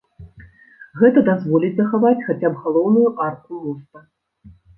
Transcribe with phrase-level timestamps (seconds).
[1.01, 3.97] Гэта дазволіць захаваць хаця б галоўную арку моста.